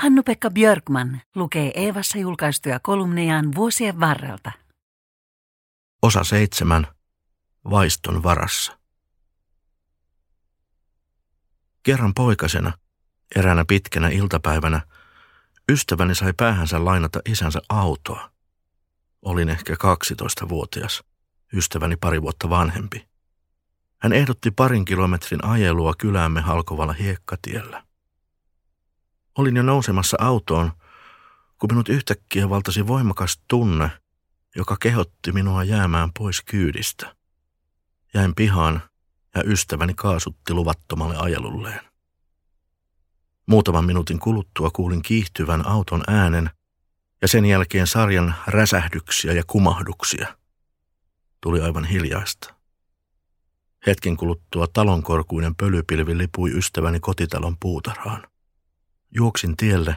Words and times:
Hannu-Pekka 0.00 0.50
Björkman 0.50 1.20
lukee 1.34 1.72
Eevassa 1.74 2.18
julkaistuja 2.18 2.80
kolumnejaan 2.82 3.54
vuosien 3.54 4.00
varrelta. 4.00 4.52
Osa 6.02 6.24
seitsemän. 6.24 6.86
Vaiston 7.70 8.22
varassa. 8.22 8.78
Kerran 11.82 12.14
poikasena, 12.14 12.72
eräänä 13.36 13.64
pitkänä 13.68 14.08
iltapäivänä, 14.08 14.80
ystäväni 15.68 16.14
sai 16.14 16.32
päähänsä 16.36 16.84
lainata 16.84 17.20
isänsä 17.28 17.60
autoa. 17.68 18.30
Olin 19.22 19.48
ehkä 19.48 19.74
12-vuotias, 19.74 21.02
ystäväni 21.52 21.96
pari 21.96 22.22
vuotta 22.22 22.50
vanhempi. 22.50 23.08
Hän 23.98 24.12
ehdotti 24.12 24.50
parin 24.50 24.84
kilometrin 24.84 25.44
ajelua 25.44 25.94
kyläämme 25.98 26.40
halkovalla 26.40 26.92
hiekkatiellä. 26.92 27.89
Olin 29.38 29.56
jo 29.56 29.62
nousemassa 29.62 30.16
autoon, 30.20 30.72
kun 31.58 31.70
minut 31.72 31.88
yhtäkkiä 31.88 32.50
valtasi 32.50 32.86
voimakas 32.86 33.40
tunne, 33.48 33.90
joka 34.56 34.76
kehotti 34.80 35.32
minua 35.32 35.64
jäämään 35.64 36.12
pois 36.18 36.42
kyydistä. 36.42 37.16
Jäin 38.14 38.34
pihaan 38.34 38.82
ja 39.34 39.42
ystäväni 39.46 39.94
kaasutti 39.94 40.54
luvattomalle 40.54 41.16
ajelulleen. 41.16 41.80
Muutaman 43.46 43.84
minuutin 43.84 44.18
kuluttua 44.18 44.70
kuulin 44.70 45.02
kiihtyvän 45.02 45.66
auton 45.66 46.02
äänen 46.06 46.50
ja 47.22 47.28
sen 47.28 47.44
jälkeen 47.44 47.86
sarjan 47.86 48.34
räsähdyksiä 48.46 49.32
ja 49.32 49.42
kumahduksia. 49.46 50.36
Tuli 51.40 51.60
aivan 51.60 51.84
hiljaista. 51.84 52.54
Hetken 53.86 54.16
kuluttua 54.16 54.66
talonkorkuinen 54.66 55.54
pölypilvi 55.54 56.18
lipui 56.18 56.50
ystäväni 56.50 57.00
kotitalon 57.00 57.56
puutarhaan. 57.60 58.26
Juoksin 59.10 59.56
tielle 59.56 59.96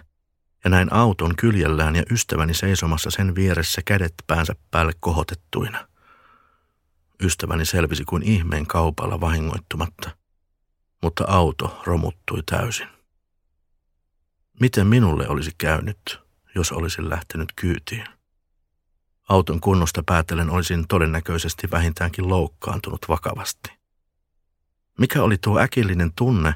ja 0.64 0.70
näin 0.70 0.94
auton 0.94 1.36
kyljellään 1.36 1.96
ja 1.96 2.04
ystäväni 2.12 2.54
seisomassa 2.54 3.12
sen 3.12 3.36
vieressä 3.36 3.82
kädet 3.86 4.14
päänsä 4.28 4.56
päälle 4.72 4.92
kohotettuina. 5.00 5.88
Ystäväni 7.22 7.66
selvisi 7.66 8.06
kuin 8.06 8.24
ihmeen 8.24 8.68
kaupalla 8.68 9.22
vahingoittumatta, 9.22 10.12
mutta 11.02 11.24
auto 11.28 11.82
romuttui 11.86 12.44
täysin. 12.46 12.88
Miten 14.60 14.88
minulle 14.88 15.28
olisi 15.28 15.52
käynyt, 15.58 16.20
jos 16.56 16.72
olisin 16.72 17.10
lähtenyt 17.10 17.50
kyytiin? 17.56 18.06
Auton 19.30 19.60
kunnosta 19.60 20.04
päätellen 20.06 20.50
olisin 20.50 20.88
todennäköisesti 20.88 21.72
vähintäänkin 21.72 22.30
loukkaantunut 22.30 23.06
vakavasti. 23.10 23.72
Mikä 25.00 25.24
oli 25.24 25.38
tuo 25.38 25.60
äkillinen 25.60 26.12
tunne, 26.16 26.56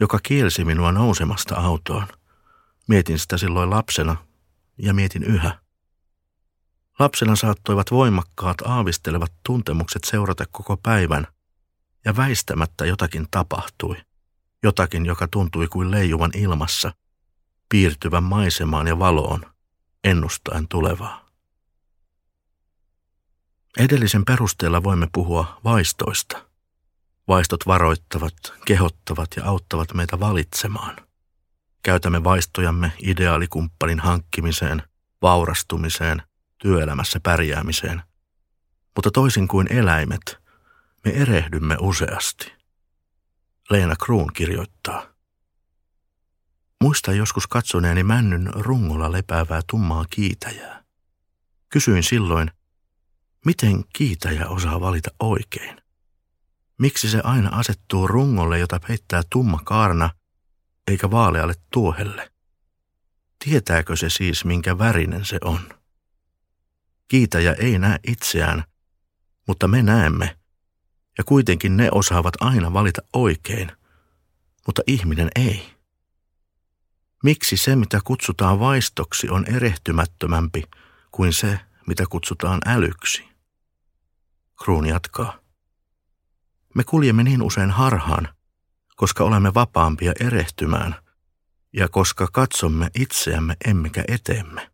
joka 0.00 0.18
kielsi 0.22 0.64
minua 0.64 0.92
nousemasta 0.92 1.54
autoon? 1.56 2.06
Mietin 2.88 3.18
sitä 3.18 3.36
silloin 3.36 3.70
lapsena 3.70 4.16
ja 4.78 4.94
mietin 4.94 5.22
yhä. 5.22 5.58
Lapsena 6.98 7.36
saattoivat 7.36 7.90
voimakkaat 7.90 8.60
aavistelevat 8.60 9.32
tuntemukset 9.46 10.04
seurata 10.04 10.44
koko 10.50 10.76
päivän, 10.76 11.26
ja 12.04 12.16
väistämättä 12.16 12.86
jotakin 12.86 13.26
tapahtui. 13.30 13.96
Jotakin, 14.62 15.06
joka 15.06 15.28
tuntui 15.28 15.68
kuin 15.68 15.90
leijuvan 15.90 16.30
ilmassa, 16.34 16.92
piirtyvän 17.68 18.22
maisemaan 18.22 18.86
ja 18.86 18.98
valoon, 18.98 19.46
ennustaen 20.04 20.68
tulevaa. 20.68 21.24
Edellisen 23.78 24.24
perusteella 24.24 24.82
voimme 24.82 25.08
puhua 25.12 25.60
vaistoista. 25.64 26.53
Vaistot 27.28 27.66
varoittavat, 27.66 28.34
kehottavat 28.66 29.28
ja 29.36 29.44
auttavat 29.44 29.94
meitä 29.94 30.20
valitsemaan. 30.20 30.96
Käytämme 31.82 32.24
vaistojamme 32.24 32.92
ideaalikumppanin 33.02 34.00
hankkimiseen, 34.00 34.82
vaurastumiseen, 35.22 36.22
työelämässä 36.58 37.20
pärjäämiseen. 37.22 38.02
Mutta 38.96 39.10
toisin 39.10 39.48
kuin 39.48 39.72
eläimet, 39.72 40.38
me 41.04 41.10
erehdymme 41.10 41.76
useasti. 41.80 42.52
Leena 43.70 43.96
Kruun 44.04 44.32
kirjoittaa. 44.32 45.06
Muista 46.80 47.12
joskus 47.12 47.46
katsoneeni 47.46 48.02
männyn 48.02 48.50
rungolla 48.54 49.12
lepäävää 49.12 49.60
tummaa 49.70 50.04
kiitäjää. 50.10 50.84
Kysyin 51.68 52.02
silloin, 52.02 52.50
miten 53.44 53.84
kiitäjä 53.92 54.48
osaa 54.48 54.80
valita 54.80 55.10
oikein? 55.20 55.83
Miksi 56.78 57.08
se 57.10 57.20
aina 57.24 57.48
asettuu 57.52 58.06
rungolle, 58.06 58.58
jota 58.58 58.80
peittää 58.88 59.22
tumma 59.30 59.60
kaarna, 59.64 60.10
eikä 60.88 61.10
vaalealle 61.10 61.54
tuohelle? 61.72 62.32
Tietääkö 63.44 63.96
se 63.96 64.10
siis, 64.10 64.44
minkä 64.44 64.78
värinen 64.78 65.24
se 65.24 65.38
on? 65.44 65.60
Kiitäjä 67.08 67.52
ei 67.52 67.78
näe 67.78 67.98
itseään, 68.06 68.64
mutta 69.46 69.68
me 69.68 69.82
näemme, 69.82 70.36
ja 71.18 71.24
kuitenkin 71.24 71.76
ne 71.76 71.88
osaavat 71.92 72.34
aina 72.40 72.72
valita 72.72 73.02
oikein, 73.12 73.72
mutta 74.66 74.82
ihminen 74.86 75.28
ei. 75.36 75.74
Miksi 77.24 77.56
se, 77.56 77.76
mitä 77.76 78.00
kutsutaan 78.04 78.60
vaistoksi, 78.60 79.28
on 79.30 79.44
erehtymättömämpi 79.54 80.62
kuin 81.10 81.32
se, 81.32 81.60
mitä 81.86 82.04
kutsutaan 82.10 82.60
älyksi? 82.66 83.28
Kruun 84.64 84.86
jatkaa. 84.86 85.43
Me 86.74 86.84
kuljemme 86.84 87.22
niin 87.22 87.42
usein 87.42 87.70
harhaan, 87.70 88.28
koska 88.96 89.24
olemme 89.24 89.54
vapaampia 89.54 90.12
erehtymään 90.20 90.94
ja 91.72 91.88
koska 91.88 92.28
katsomme 92.32 92.90
itseämme 92.94 93.56
emmekä 93.64 94.04
eteemme. 94.08 94.70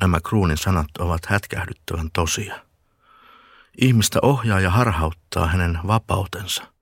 Nämä 0.00 0.20
kruunin 0.20 0.58
sanat 0.58 0.96
ovat 0.98 1.26
hätkähdyttävän 1.26 2.10
tosia. 2.12 2.64
Ihmistä 3.80 4.18
ohjaa 4.22 4.60
ja 4.60 4.70
harhauttaa 4.70 5.46
hänen 5.46 5.78
vapautensa. 5.86 6.72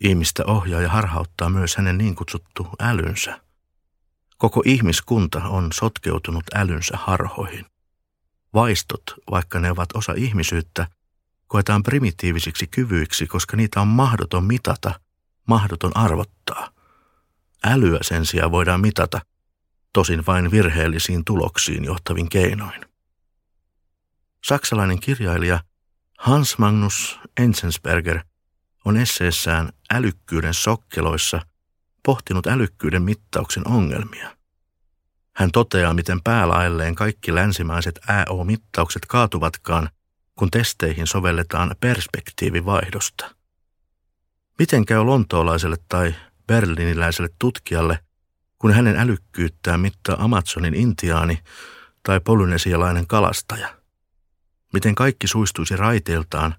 Ihmistä 0.00 0.44
ohjaa 0.46 0.80
ja 0.80 0.88
harhauttaa 0.88 1.50
myös 1.50 1.76
hänen 1.76 1.98
niin 1.98 2.14
kutsuttu 2.14 2.68
älynsä. 2.80 3.40
Koko 4.38 4.62
ihmiskunta 4.64 5.44
on 5.44 5.68
sotkeutunut 5.72 6.44
älynsä 6.54 6.96
harhoihin. 6.96 7.66
Vaistot, 8.54 9.02
vaikka 9.30 9.60
ne 9.60 9.70
ovat 9.70 9.88
osa 9.94 10.12
ihmisyyttä, 10.16 10.86
koetaan 11.50 11.82
primitiivisiksi 11.82 12.66
kyvyiksi, 12.66 13.26
koska 13.26 13.56
niitä 13.56 13.80
on 13.80 13.88
mahdoton 13.88 14.44
mitata, 14.44 15.00
mahdoton 15.46 15.96
arvottaa. 15.96 16.70
Älyä 17.64 17.98
sen 18.02 18.26
sijaan 18.26 18.50
voidaan 18.50 18.80
mitata, 18.80 19.20
tosin 19.92 20.26
vain 20.26 20.50
virheellisiin 20.50 21.24
tuloksiin 21.24 21.84
johtavin 21.84 22.28
keinoin. 22.28 22.80
Saksalainen 24.44 25.00
kirjailija 25.00 25.60
Hans 26.18 26.58
Magnus 26.58 27.20
Enzensberger 27.36 28.20
on 28.84 28.96
esseessään 28.96 29.72
Älykkyyden 29.92 30.54
sokkeloissa 30.54 31.40
pohtinut 32.04 32.46
älykkyyden 32.46 33.02
mittauksen 33.02 33.68
ongelmia. 33.68 34.36
Hän 35.36 35.50
toteaa, 35.52 35.94
miten 35.94 36.22
päälaelleen 36.22 36.94
kaikki 36.94 37.34
länsimaiset 37.34 38.00
AO-mittaukset 38.08 39.06
kaatuvatkaan, 39.08 39.88
kun 40.40 40.50
testeihin 40.50 41.06
sovelletaan 41.06 41.74
perspektiivivaihdosta. 41.80 43.34
Miten 44.58 44.86
käy 44.86 45.04
lontoolaiselle 45.04 45.76
tai 45.88 46.14
berliniläiselle 46.46 47.30
tutkijalle– 47.38 47.98
kun 48.60 48.72
hänen 48.72 48.96
älykkyyttään 48.96 49.80
mittaa 49.80 50.24
Amazonin 50.24 50.74
intiaani 50.74 51.38
tai 52.02 52.20
polynesialainen 52.20 53.06
kalastaja. 53.06 53.74
Miten 54.72 54.94
kaikki 54.94 55.26
suistuisi 55.26 55.76
raiteiltaan, 55.76 56.54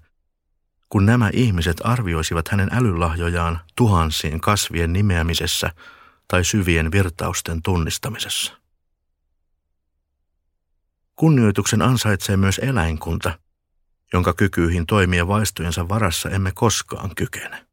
kun 0.88 1.06
nämä 1.06 1.30
ihmiset 1.32 1.76
arvioisivat 1.84 2.48
hänen 2.48 2.68
älylahjojaan 2.72 3.60
tuhansien 3.76 4.40
kasvien 4.40 4.92
nimeämisessä 4.92 5.72
tai 6.28 6.44
syvien 6.44 6.92
virtausten 6.92 7.62
tunnistamisessa. 7.62 8.52
Kunnioituksen 11.16 11.82
ansaitsee 11.82 12.36
myös 12.36 12.58
eläinkunta, 12.58 13.38
jonka 14.12 14.32
kykyihin 14.34 14.86
toimia 14.86 15.28
vaistojensa 15.28 15.88
varassa 15.88 16.30
emme 16.30 16.52
koskaan 16.54 17.10
kykene. 17.16 17.66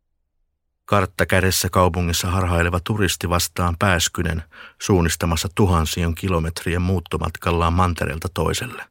Kartta 0.86 1.25
kädessä 1.25 1.69
kaupungissa 1.69 2.27
harhaileva 2.27 2.80
turisti 2.83 3.30
vastaan 3.30 3.75
pääskynen 3.80 4.44
suunnistamassa 4.81 5.50
tuhansien 5.56 6.15
kilometrien 6.15 6.81
muuttomatkallaan 6.81 7.74
mantereelta 7.74 8.27
toiselle. 8.33 8.86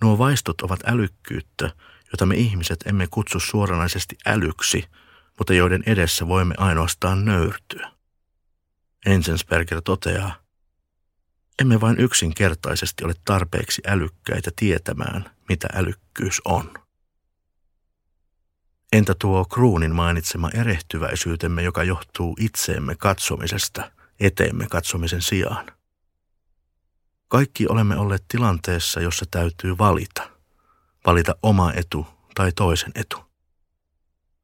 Nuo 0.00 0.18
vaistot 0.18 0.60
ovat 0.60 0.80
älykkyyttä, 0.86 1.70
jota 2.12 2.26
me 2.26 2.34
ihmiset 2.34 2.78
emme 2.86 3.06
kutsu 3.10 3.40
suoranaisesti 3.40 4.16
älyksi, 4.26 4.84
mutta 5.38 5.54
joiden 5.54 5.82
edessä 5.86 6.28
voimme 6.28 6.54
ainoastaan 6.58 7.24
nöyrtyä. 7.24 7.90
Ensensberger 9.06 9.82
toteaa, 9.82 10.34
emme 11.62 11.80
vain 11.80 12.00
yksinkertaisesti 12.00 13.04
ole 13.04 13.14
tarpeeksi 13.24 13.82
älykkäitä 13.86 14.50
tietämään, 14.56 15.30
mitä 15.48 15.68
älykkyys 15.74 16.40
on. 16.44 16.74
Entä 18.92 19.14
tuo 19.18 19.44
kruunin 19.44 19.94
mainitsema 19.94 20.50
erehtyväisyytemme, 20.50 21.62
joka 21.62 21.84
johtuu 21.84 22.36
itseemme 22.40 22.94
katsomisesta 22.96 23.90
eteemme 24.20 24.66
katsomisen 24.70 25.22
sijaan. 25.22 25.66
Kaikki 27.28 27.66
olemme 27.68 27.96
olleet 27.96 28.24
tilanteessa, 28.28 29.00
jossa 29.00 29.24
täytyy 29.30 29.78
valita. 29.78 30.30
Valita 31.06 31.36
oma 31.42 31.72
etu 31.72 32.06
tai 32.34 32.52
toisen 32.52 32.92
etu. 32.94 33.16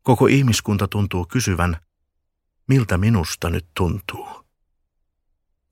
Koko 0.03 0.27
ihmiskunta 0.27 0.89
tuntuu 0.89 1.27
kysyvän, 1.27 1.77
miltä 2.69 2.99
minusta 2.99 3.51
nyt 3.51 3.67
tuntuu. 3.75 4.42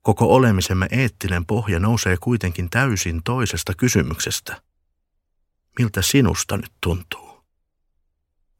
Koko 0.01 0.35
olemisemme 0.35 0.87
eettinen 0.91 1.45
pohja 1.45 1.79
nousee 1.79 2.17
kuitenkin 2.21 2.69
täysin 2.69 3.21
toisesta 3.23 3.73
kysymyksestä. 3.77 4.61
Miltä 5.79 6.01
sinusta 6.01 6.57
nyt 6.57 6.71
tuntuu? 6.83 7.43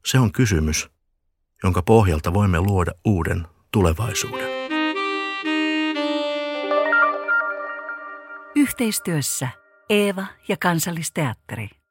Se 0.06 0.18
on 0.18 0.32
kysymys, 0.32 0.90
jonka 1.64 1.82
pohjalta 1.82 2.34
voimme 2.34 2.60
luoda 2.60 2.92
uuden 3.04 3.46
tulevaisuuden. 3.72 4.48
Yhteistyössä 8.56 9.48
Eeva 9.90 10.26
ja 10.48 10.56
Kansallisteatteri. 10.56 11.81